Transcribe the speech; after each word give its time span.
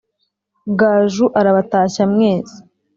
gaju 0.79 1.25
arabatashya 1.39 2.03
mwese 2.13 2.55